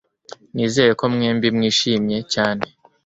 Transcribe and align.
Nizere 0.53 0.91
ko 0.99 1.05
mwembi 1.13 1.47
mwishimye 1.55 2.17
cyane 2.33 2.63